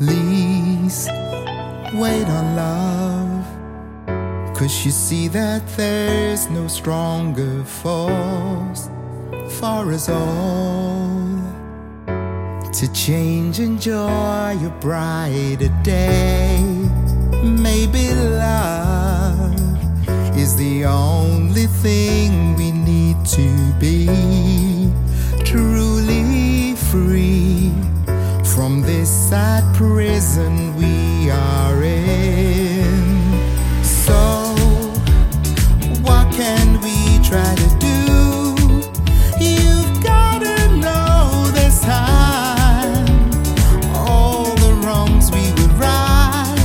least 0.00 1.08
wait 1.94 2.26
on 2.26 2.56
love. 2.56 4.56
Cause 4.56 4.84
you 4.84 4.90
see 4.90 5.28
that 5.28 5.62
there's 5.76 6.50
no 6.50 6.66
stronger 6.66 7.62
force 7.64 8.90
for 9.58 9.92
us 9.92 10.08
all 10.08 11.18
to 12.78 12.86
change, 12.92 13.58
and 13.58 13.74
enjoy 13.74 14.66
a 14.66 14.70
brighter 14.80 15.68
day. 15.82 16.62
Maybe 17.42 18.14
love 18.14 19.52
is 20.36 20.56
the 20.56 20.84
only 20.84 21.66
thing 21.66 22.54
we 22.54 22.70
need 22.70 23.16
to 23.26 23.72
be 23.80 24.67
this 28.82 29.08
sad 29.08 29.64
prison 29.74 30.76
we 30.76 31.30
are 31.30 31.82
in. 31.82 33.82
So, 33.82 34.14
what 36.02 36.30
can 36.32 36.80
we 36.82 37.18
try 37.24 37.54
to 37.54 37.68
do? 37.78 38.66
You've 39.40 40.02
gotta 40.02 40.68
know 40.76 41.50
this 41.54 41.80
time. 41.80 43.06
All 43.94 44.54
the 44.56 44.72
wrongs 44.84 45.30
we 45.30 45.50
would 45.58 45.72
right, 45.78 46.56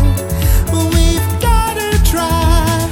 we've 0.71 1.41
gotta 1.41 1.91
try. 2.03 2.89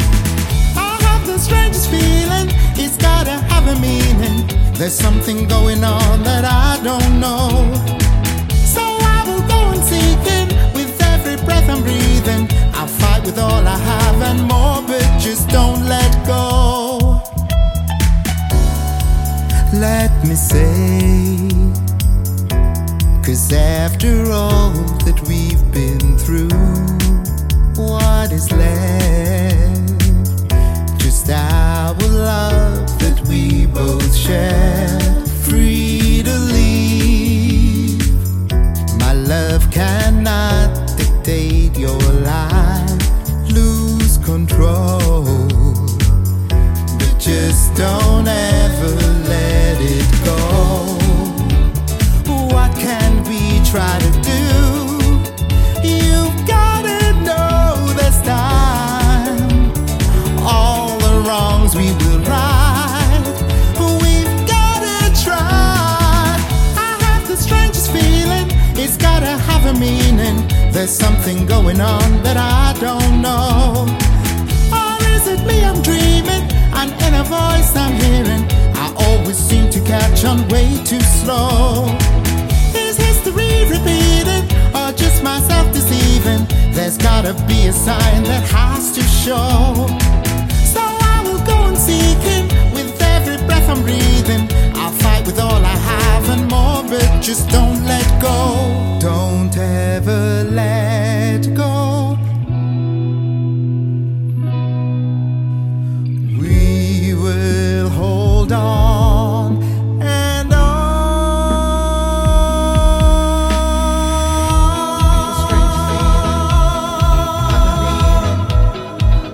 I 0.76 0.98
have 1.02 1.26
the 1.26 1.38
strangest 1.38 1.90
feeling, 1.90 2.48
it's 2.76 2.98
gotta 2.98 3.38
have 3.52 3.68
a 3.68 3.80
meaning. 3.80 4.48
There's 4.74 4.98
something 4.98 5.48
going 5.48 5.84
on 5.84 6.24
that 6.24 6.46
I 6.46 6.82
don't 6.84 7.20
know. 7.20 7.61
Say, 20.52 21.50
cause 23.24 23.54
after 23.54 24.30
all 24.32 24.72
that 25.06 25.20
we've 25.30 25.66
been 25.72 26.18
through, 26.18 26.50
what 27.82 28.32
is 28.32 28.52
left? 28.52 30.00
Just 31.00 31.30
our 31.30 31.94
love 31.94 33.00
that 33.00 33.22
we 33.30 33.66
both 33.66 34.14
share. 34.14 34.71
There's 70.82 70.98
something 70.98 71.46
going 71.46 71.80
on 71.80 72.24
that 72.24 72.38
I 72.38 72.74
don't 72.82 73.22
know. 73.22 73.86
Or 74.74 74.98
is 75.14 75.28
it 75.28 75.46
me 75.46 75.64
I'm 75.64 75.80
dreaming? 75.84 76.50
An 76.74 76.90
inner 77.06 77.22
voice 77.22 77.76
I'm 77.76 77.94
hearing. 78.02 78.50
I 78.74 78.92
always 79.06 79.38
seem 79.38 79.70
to 79.70 79.80
catch 79.82 80.26
on 80.26 80.48
way 80.50 80.82
too 80.84 81.00
slow. 81.22 81.86
Is 82.74 82.98
history 82.98 83.70
repeating 83.70 84.50
or 84.74 84.92
just 84.94 85.22
myself 85.22 85.72
deceiving? 85.72 86.48
There's 86.74 86.98
gotta 86.98 87.36
be 87.46 87.68
a 87.68 87.74
sign 87.74 88.24
that 88.24 88.42
has 88.50 88.92
to 88.98 89.04
show. 89.04 89.86
So 90.66 90.82
I 90.82 91.22
will 91.24 91.46
go 91.46 91.58
and 91.70 91.78
seek 91.78 92.26
it 92.38 92.50
with 92.74 93.00
every 93.00 93.38
breath 93.46 93.70
I'm 93.70 93.84
breathing. 93.84 94.50
I'll 94.74 94.90
fight 94.94 95.28
with 95.28 95.40
all 95.40 95.64
I 95.64 95.78
have 95.94 96.28
and 96.34 96.50
more, 96.50 96.82
but 96.90 97.22
just 97.22 97.52
don't 97.52 97.61
hold 108.42 108.52
on 108.54 109.64
and 110.02 110.52
on. 110.52 110.62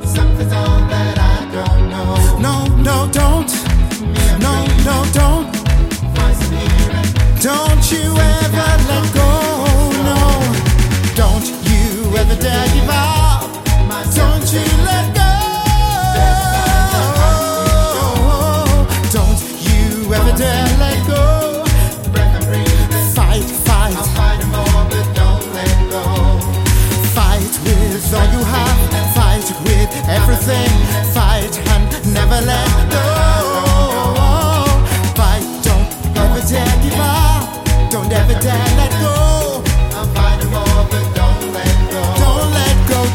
Something's 0.04 0.52
on 0.52 0.90
that 0.90 1.18
I 1.18 1.22
don't 1.56 1.90
know. 1.90 2.16
No, 2.40 2.56
no, 2.84 3.08
don't. 3.12 3.50
No, 4.42 4.66
no, 4.84 5.06
don't. 5.14 5.48
Don't 7.42 7.92
you 7.92 8.37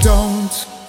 don't 0.02 0.81